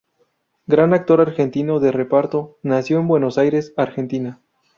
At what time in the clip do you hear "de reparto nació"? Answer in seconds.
1.79-2.97